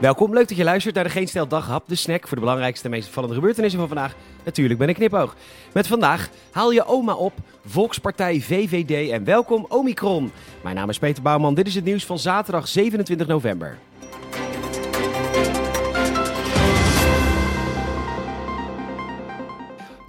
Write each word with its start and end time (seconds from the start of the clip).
Welkom, 0.00 0.34
leuk 0.34 0.48
dat 0.48 0.56
je 0.56 0.64
luistert 0.64 0.94
naar 0.94 1.04
de 1.04 1.10
Geen 1.10 1.28
Stel 1.28 1.48
Daghap, 1.48 1.88
de 1.88 1.94
snack 1.94 2.28
voor 2.28 2.36
de 2.36 2.42
belangrijkste 2.42 2.84
en 2.84 2.90
meest 2.90 3.06
opvallende 3.06 3.34
gebeurtenissen 3.34 3.78
van 3.78 3.88
vandaag. 3.88 4.14
Natuurlijk 4.44 4.78
ben 4.78 4.88
ik 4.88 4.94
knipoog. 4.94 5.36
Met 5.72 5.86
vandaag 5.86 6.28
haal 6.50 6.70
je 6.70 6.86
oma 6.86 7.14
op, 7.14 7.32
Volkspartij 7.66 8.40
VVD 8.40 9.10
en 9.10 9.24
welkom 9.24 9.66
Omicron. 9.68 10.32
Mijn 10.62 10.76
naam 10.76 10.88
is 10.88 10.98
Peter 10.98 11.22
Bouwman, 11.22 11.54
dit 11.54 11.66
is 11.66 11.74
het 11.74 11.84
nieuws 11.84 12.06
van 12.06 12.18
zaterdag 12.18 12.68
27 12.68 13.26
november. 13.26 13.78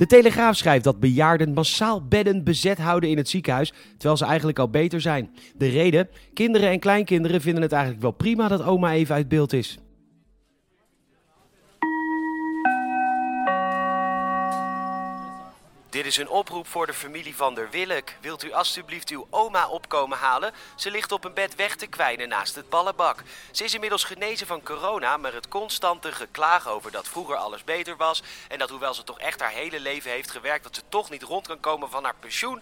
De 0.01 0.07
Telegraaf 0.07 0.55
schrijft 0.55 0.83
dat 0.83 0.99
bejaarden 0.99 1.53
massaal 1.53 2.07
bedden 2.07 2.43
bezet 2.43 2.77
houden 2.77 3.09
in 3.09 3.17
het 3.17 3.29
ziekenhuis, 3.29 3.73
terwijl 3.97 4.17
ze 4.17 4.25
eigenlijk 4.25 4.59
al 4.59 4.69
beter 4.69 5.01
zijn. 5.01 5.29
De 5.55 5.67
reden? 5.67 6.09
Kinderen 6.33 6.69
en 6.69 6.79
kleinkinderen 6.79 7.41
vinden 7.41 7.61
het 7.61 7.71
eigenlijk 7.71 8.01
wel 8.01 8.11
prima 8.11 8.47
dat 8.47 8.63
oma 8.63 8.93
even 8.93 9.15
uit 9.15 9.27
beeld 9.27 9.53
is. 9.53 9.77
Dit 16.01 16.11
is 16.11 16.17
een 16.17 16.29
oproep 16.29 16.67
voor 16.67 16.85
de 16.85 16.93
familie 16.93 17.35
van 17.35 17.55
der 17.55 17.69
Willek. 17.69 18.17
Wilt 18.21 18.43
u 18.43 18.51
alstublieft 18.51 19.09
uw 19.09 19.27
oma 19.29 19.67
opkomen 19.67 20.17
halen? 20.17 20.53
Ze 20.75 20.91
ligt 20.91 21.11
op 21.11 21.23
een 21.23 21.33
bed 21.33 21.55
weg 21.55 21.75
te 21.75 21.87
kwijnen 21.87 22.29
naast 22.29 22.55
het 22.55 22.69
ballenbak. 22.69 23.23
Ze 23.51 23.63
is 23.63 23.73
inmiddels 23.73 24.03
genezen 24.03 24.47
van 24.47 24.63
corona, 24.63 25.17
maar 25.17 25.33
het 25.33 25.47
constante 25.47 26.11
geklaag 26.11 26.67
over 26.67 26.91
dat 26.91 27.07
vroeger 27.07 27.35
alles 27.35 27.63
beter 27.63 27.97
was... 27.97 28.23
en 28.47 28.59
dat 28.59 28.69
hoewel 28.69 28.93
ze 28.93 29.03
toch 29.03 29.19
echt 29.19 29.39
haar 29.39 29.51
hele 29.51 29.79
leven 29.79 30.11
heeft 30.11 30.31
gewerkt... 30.31 30.63
dat 30.63 30.75
ze 30.75 30.81
toch 30.89 31.09
niet 31.09 31.23
rond 31.23 31.47
kan 31.47 31.59
komen 31.59 31.89
van 31.89 32.03
haar 32.03 32.15
pensioen... 32.19 32.61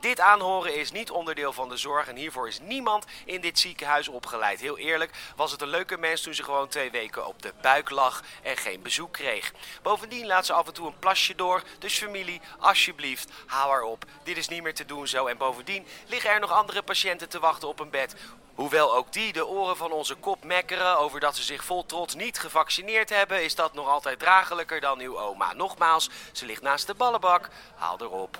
Dit 0.00 0.20
aanhoren 0.20 0.74
is 0.74 0.90
niet 0.92 1.10
onderdeel 1.10 1.52
van 1.52 1.68
de 1.68 1.76
zorg 1.76 2.08
en 2.08 2.16
hiervoor 2.16 2.48
is 2.48 2.60
niemand 2.60 3.04
in 3.24 3.40
dit 3.40 3.58
ziekenhuis 3.58 4.08
opgeleid. 4.08 4.60
Heel 4.60 4.78
eerlijk 4.78 5.12
was 5.36 5.52
het 5.52 5.62
een 5.62 5.68
leuke 5.68 5.96
mens 5.96 6.22
toen 6.22 6.34
ze 6.34 6.42
gewoon 6.42 6.68
twee 6.68 6.90
weken 6.90 7.26
op 7.26 7.42
de 7.42 7.52
buik 7.60 7.90
lag 7.90 8.22
en 8.42 8.56
geen 8.56 8.82
bezoek 8.82 9.12
kreeg. 9.12 9.52
Bovendien 9.82 10.26
laat 10.26 10.46
ze 10.46 10.52
af 10.52 10.66
en 10.66 10.72
toe 10.72 10.86
een 10.86 10.98
plasje 10.98 11.34
door, 11.34 11.62
dus 11.78 11.98
familie, 11.98 12.40
alsjeblieft, 12.78 13.30
hou 13.46 13.70
haar 13.70 13.82
op. 13.82 14.04
Dit 14.22 14.36
is 14.36 14.48
niet 14.48 14.62
meer 14.62 14.74
te 14.74 14.84
doen 14.84 15.08
zo 15.08 15.26
en 15.26 15.36
bovendien 15.36 15.86
liggen 16.06 16.30
er 16.30 16.40
nog 16.40 16.52
andere 16.52 16.82
patiënten 16.82 17.28
te 17.28 17.38
wachten 17.38 17.68
op 17.68 17.80
een 17.80 17.90
bed. 17.90 18.14
Hoewel 18.54 18.94
ook 18.94 19.12
die 19.12 19.32
de 19.32 19.46
oren 19.46 19.76
van 19.76 19.92
onze 19.92 20.14
kop 20.14 20.44
mekkeren 20.44 20.98
over 20.98 21.20
dat 21.20 21.36
ze 21.36 21.42
zich 21.42 21.64
vol 21.64 21.86
trots 21.86 22.14
niet 22.14 22.38
gevaccineerd 22.38 23.08
hebben, 23.08 23.44
is 23.44 23.54
dat 23.54 23.74
nog 23.74 23.88
altijd 23.88 24.18
dragelijker 24.18 24.80
dan 24.80 25.00
uw 25.00 25.18
oma. 25.18 25.52
Nogmaals, 25.52 26.10
ze 26.32 26.46
ligt 26.46 26.62
naast 26.62 26.86
de 26.86 26.94
ballenbak, 26.94 27.48
haal 27.74 28.00
erop. 28.00 28.38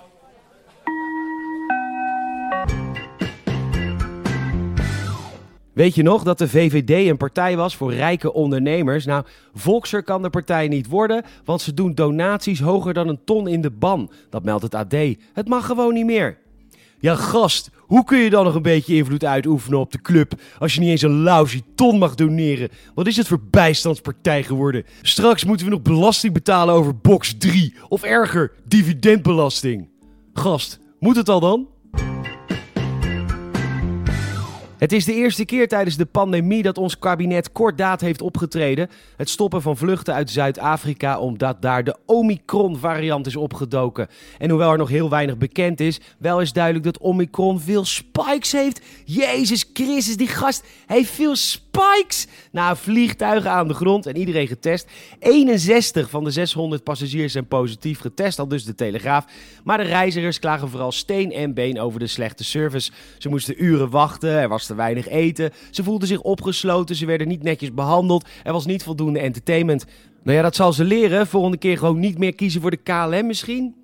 Weet 5.78 5.94
je 5.94 6.02
nog 6.02 6.22
dat 6.22 6.38
de 6.38 6.48
VVD 6.48 7.08
een 7.08 7.16
partij 7.16 7.56
was 7.56 7.76
voor 7.76 7.94
rijke 7.94 8.32
ondernemers? 8.32 9.04
Nou, 9.04 9.24
Volkser 9.54 10.02
kan 10.02 10.22
de 10.22 10.30
partij 10.30 10.68
niet 10.68 10.86
worden, 10.86 11.24
want 11.44 11.60
ze 11.60 11.74
doen 11.74 11.94
donaties 11.94 12.60
hoger 12.60 12.94
dan 12.94 13.08
een 13.08 13.24
ton 13.24 13.48
in 13.48 13.60
de 13.60 13.70
ban. 13.70 14.10
Dat 14.30 14.44
meldt 14.44 14.62
het 14.62 14.74
AD. 14.74 14.94
Het 15.32 15.48
mag 15.48 15.66
gewoon 15.66 15.94
niet 15.94 16.04
meer. 16.04 16.38
Ja, 17.00 17.14
gast, 17.14 17.70
hoe 17.76 18.04
kun 18.04 18.18
je 18.18 18.30
dan 18.30 18.44
nog 18.44 18.54
een 18.54 18.62
beetje 18.62 18.94
invloed 18.94 19.24
uitoefenen 19.24 19.78
op 19.78 19.92
de 19.92 20.00
club 20.00 20.32
als 20.58 20.74
je 20.74 20.80
niet 20.80 20.90
eens 20.90 21.02
een 21.02 21.22
lousy 21.22 21.62
ton 21.74 21.98
mag 21.98 22.14
doneren? 22.14 22.68
Wat 22.94 23.06
is 23.06 23.16
het 23.16 23.28
voor 23.28 23.40
bijstandspartij 23.50 24.42
geworden? 24.42 24.84
Straks 25.02 25.44
moeten 25.44 25.66
we 25.66 25.72
nog 25.72 25.82
belasting 25.82 26.32
betalen 26.32 26.74
over 26.74 26.96
box 26.96 27.34
3 27.38 27.74
of 27.88 28.02
erger, 28.02 28.52
dividendbelasting. 28.64 29.88
Gast, 30.32 30.78
moet 30.98 31.16
het 31.16 31.28
al 31.28 31.40
dan? 31.40 31.66
Het 34.78 34.92
is 34.92 35.04
de 35.04 35.14
eerste 35.14 35.44
keer 35.44 35.68
tijdens 35.68 35.96
de 35.96 36.06
pandemie 36.06 36.62
dat 36.62 36.78
ons 36.78 36.98
kabinet 36.98 37.52
kortdaad 37.52 38.00
heeft 38.00 38.22
opgetreden. 38.22 38.90
Het 39.16 39.28
stoppen 39.28 39.62
van 39.62 39.76
vluchten 39.76 40.14
uit 40.14 40.30
Zuid-Afrika 40.30 41.18
omdat 41.18 41.62
daar 41.62 41.84
de 41.84 41.96
Omicron-variant 42.06 43.26
is 43.26 43.36
opgedoken. 43.36 44.08
En 44.38 44.50
hoewel 44.50 44.72
er 44.72 44.78
nog 44.78 44.88
heel 44.88 45.10
weinig 45.10 45.36
bekend 45.36 45.80
is, 45.80 46.00
wel 46.18 46.40
is 46.40 46.52
duidelijk 46.52 46.84
dat 46.84 46.98
Omicron 46.98 47.60
veel 47.60 47.84
spikes 47.84 48.52
heeft. 48.52 48.80
Jezus 49.04 49.70
Christus, 49.72 50.16
die 50.16 50.26
gast 50.26 50.64
heeft 50.86 51.10
veel 51.10 51.36
spikes. 51.36 52.26
Na 52.52 52.76
vliegtuigen 52.76 53.50
aan 53.50 53.68
de 53.68 53.74
grond 53.74 54.06
en 54.06 54.16
iedereen 54.16 54.46
getest. 54.46 54.88
61 55.18 56.10
van 56.10 56.24
de 56.24 56.30
600 56.30 56.84
passagiers 56.84 57.32
zijn 57.32 57.46
positief 57.46 58.00
getest, 58.00 58.38
al 58.38 58.48
dus 58.48 58.64
de 58.64 58.74
Telegraaf. 58.74 59.24
Maar 59.64 59.78
de 59.78 59.84
reizigers 59.84 60.38
klagen 60.38 60.68
vooral 60.68 60.92
steen 60.92 61.32
en 61.32 61.54
been 61.54 61.80
over 61.80 62.00
de 62.00 62.06
slechte 62.06 62.44
service. 62.44 62.92
Ze 63.18 63.28
moesten 63.28 63.64
uren 63.64 63.90
wachten, 63.90 64.30
er 64.30 64.48
was 64.48 64.67
te 64.68 64.74
weinig 64.74 65.08
eten. 65.08 65.50
Ze 65.70 65.82
voelden 65.82 66.08
zich 66.08 66.20
opgesloten, 66.20 66.96
ze 66.96 67.06
werden 67.06 67.28
niet 67.28 67.42
netjes 67.42 67.74
behandeld. 67.74 68.28
Er 68.44 68.52
was 68.52 68.66
niet 68.66 68.82
voldoende 68.82 69.18
entertainment. 69.18 69.84
Nou 70.22 70.36
ja, 70.36 70.42
dat 70.42 70.56
zal 70.56 70.72
ze 70.72 70.84
leren. 70.84 71.26
Volgende 71.26 71.56
keer 71.56 71.78
gewoon 71.78 71.98
niet 71.98 72.18
meer 72.18 72.34
kiezen 72.34 72.60
voor 72.60 72.70
de 72.70 72.76
KLM 72.76 73.26
misschien. 73.26 73.74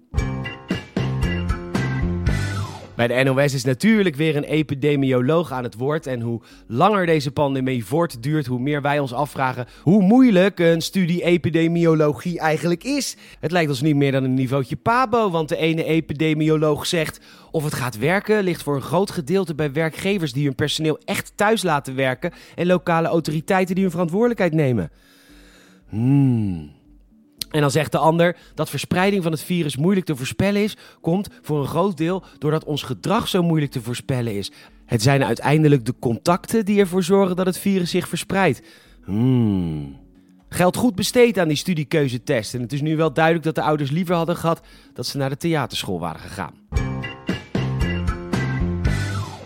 Bij 2.95 3.07
de 3.07 3.23
NOS 3.23 3.55
is 3.55 3.65
natuurlijk 3.65 4.17
weer 4.17 4.37
een 4.37 4.45
epidemioloog 4.45 5.53
aan 5.53 5.63
het 5.65 5.75
woord. 5.75 6.07
En 6.07 6.21
hoe 6.21 6.41
langer 6.67 7.07
deze 7.07 7.31
pandemie 7.31 7.85
voortduurt, 7.85 8.47
hoe 8.47 8.59
meer 8.59 8.83
wij 8.83 8.99
ons 8.99 9.13
afvragen 9.13 9.67
hoe 9.83 10.03
moeilijk 10.03 10.59
een 10.59 10.81
studie 10.81 11.23
epidemiologie 11.23 12.39
eigenlijk 12.39 12.85
is. 12.85 13.17
Het 13.41 13.51
lijkt 13.51 13.71
ons 13.71 13.81
niet 13.81 13.97
meer 13.97 14.13
dan 14.13 14.25
een 14.25 14.35
niveautje 14.35 14.77
Pabo, 14.77 15.31
want 15.31 15.49
de 15.49 15.57
ene 15.57 15.85
epidemioloog 15.85 16.87
zegt 16.87 17.21
of 17.51 17.65
het 17.65 17.75
gaat 17.75 17.99
werken 17.99 18.43
ligt 18.43 18.63
voor 18.63 18.75
een 18.75 18.83
groot 18.83 19.11
gedeelte 19.11 19.55
bij 19.55 19.73
werkgevers 19.73 20.33
die 20.33 20.45
hun 20.45 20.55
personeel 20.55 20.99
echt 21.05 21.33
thuis 21.35 21.63
laten 21.63 21.95
werken 21.95 22.33
en 22.55 22.67
lokale 22.67 23.09
autoriteiten 23.09 23.75
die 23.75 23.85
hun 23.85 23.93
verantwoordelijkheid 23.93 24.53
nemen. 24.53 24.91
Hmm. 25.89 26.71
En 27.55 27.61
dan 27.61 27.71
zegt 27.71 27.93
de 27.93 27.99
ander 27.99 28.37
dat 28.55 28.71
verspreiding 28.71 29.23
van 29.23 29.33
het 29.33 29.43
virus 29.43 29.77
moeilijk 29.77 30.07
te 30.07 30.17
voorspellen 30.17 30.63
is, 30.63 30.77
komt 31.01 31.29
voor 31.43 31.61
een 31.61 31.67
groot 31.67 31.97
deel 31.97 32.25
doordat 32.39 32.65
ons 32.65 32.83
gedrag 32.83 33.29
zo 33.29 33.43
moeilijk 33.43 33.73
te 33.73 33.83
voorspellen 33.83 34.35
is. 34.35 34.53
Het 34.87 35.03
zijn 35.03 35.25
uiteindelijk 35.25 35.85
de 35.85 35.95
contacten 36.01 36.65
die 36.65 36.81
ervoor 36.81 37.03
zorgen 37.03 37.37
dat 37.37 37.47
het 37.47 37.59
virus 37.59 37.91
zich 37.91 38.09
verspreidt. 38.09 38.63
Hmm. 39.05 39.97
Geld 40.49 40.77
goed 40.77 40.95
besteed 40.95 41.39
aan 41.39 41.49
die 41.49 41.57
studiekeuzetest. 41.57 42.55
En 42.55 42.61
het 42.61 42.73
is 42.73 42.81
nu 42.81 42.97
wel 42.97 43.13
duidelijk 43.13 43.45
dat 43.45 43.55
de 43.55 43.63
ouders 43.63 43.91
liever 43.91 44.15
hadden 44.15 44.37
gehad 44.37 44.61
dat 44.93 45.07
ze 45.07 45.17
naar 45.17 45.31
de 45.31 45.37
theaterschool 45.37 46.01
waren 46.01 46.21
gegaan. 46.21 46.55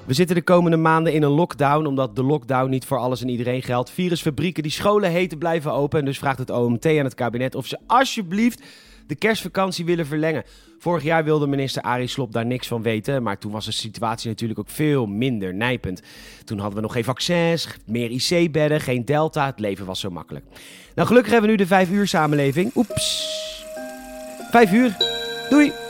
We 0.09 0.15
zitten 0.15 0.37
de 0.37 0.43
komende 0.43 0.77
maanden 0.77 1.13
in 1.13 1.23
een 1.23 1.31
lockdown, 1.31 1.87
omdat 1.87 2.17
de 2.17 2.23
lockdown 2.23 2.71
niet 2.71 2.85
voor 2.85 2.99
alles 2.99 3.23
en 3.23 3.29
iedereen 3.29 3.63
geldt. 3.63 3.91
Virusfabrieken 3.91 4.63
die 4.63 4.73
scholen 4.73 5.11
heten 5.11 5.39
blijven 5.39 5.73
open. 5.73 5.99
En 5.99 6.05
dus 6.05 6.19
vraagt 6.19 6.39
het 6.39 6.51
OMT 6.51 6.87
aan 6.87 7.05
het 7.05 7.15
kabinet 7.15 7.55
of 7.55 7.67
ze 7.67 7.79
alsjeblieft 7.87 8.63
de 9.07 9.15
kerstvakantie 9.15 9.85
willen 9.85 10.07
verlengen. 10.07 10.45
Vorig 10.79 11.03
jaar 11.03 11.25
wilde 11.25 11.47
minister 11.47 11.83
Arie 11.83 12.07
Slob 12.07 12.33
daar 12.33 12.47
niks 12.47 12.67
van 12.67 12.83
weten, 12.83 13.23
maar 13.23 13.39
toen 13.39 13.53
was 13.53 13.65
de 13.65 13.73
situatie 13.73 14.29
natuurlijk 14.29 14.59
ook 14.59 14.71
veel 14.71 15.07
minder 15.07 15.55
nijpend. 15.55 16.03
Toen 16.45 16.59
hadden 16.59 16.77
we 16.77 16.83
nog 16.83 16.93
geen 16.93 17.05
vaccins, 17.05 17.69
meer 17.87 18.11
IC-bedden, 18.11 18.81
geen 18.81 19.05
delta, 19.05 19.47
het 19.47 19.61
leven 19.61 19.87
was 19.87 20.01
zo 20.01 20.11
makkelijk. 20.11 20.45
Nou, 20.95 21.09
gelukkig 21.09 21.33
hebben 21.33 21.51
we 21.51 21.57
nu 21.57 21.63
de 21.63 21.69
5 21.69 21.91
uur 21.91 22.07
samenleving. 22.07 22.71
Oeps. 22.75 23.35
5 24.51 24.73
uur. 24.73 24.97
Doei. 25.51 25.88